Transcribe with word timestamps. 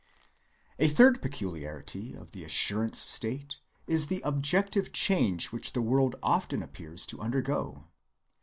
A 0.79 0.87
third 0.87 1.21
peculiarity 1.21 2.15
of 2.15 2.31
the 2.31 2.43
assurance 2.43 2.97
state 2.97 3.59
is 3.85 4.07
the 4.07 4.21
objective 4.21 4.91
change 4.91 5.51
which 5.51 5.73
the 5.73 5.81
world 5.83 6.15
often 6.23 6.63
appears 6.63 7.05
to 7.05 7.21
undergo. 7.21 7.83